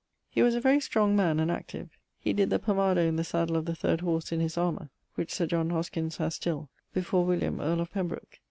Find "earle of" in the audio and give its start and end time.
7.61-7.91